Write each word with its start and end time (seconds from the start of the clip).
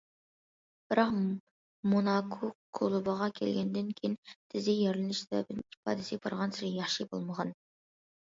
بىراق 0.91 1.09
موناكو 1.89 2.49
كۇلۇبىغا 2.79 3.27
كەلگەندىن 3.39 3.91
كېيىن 3.99 4.15
تىزى 4.55 4.75
يارىلىنىش 4.77 5.21
سەۋەبىدىن 5.27 5.61
ئىپادىسى 5.75 6.19
بارغانسېرى 6.25 6.73
ياخشى 6.81 7.07
بولمىغان. 7.13 7.53